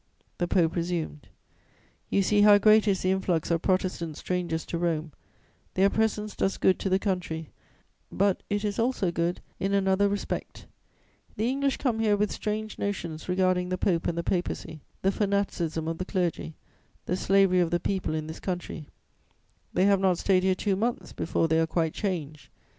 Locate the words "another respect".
9.75-10.65